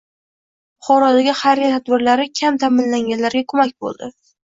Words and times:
Buxorodagi 0.85 1.35
xayriya 1.43 1.75
tadbirlari 1.77 2.29
kam 2.43 2.61
ta’minlanganlarga 2.67 3.47
ko‘mak 3.55 3.79
bo‘ldi 3.87 4.15